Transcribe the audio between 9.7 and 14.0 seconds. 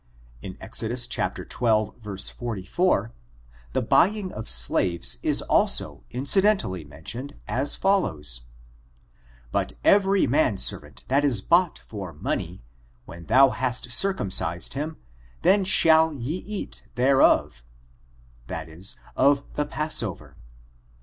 every man servant that is bought for money, when thou hast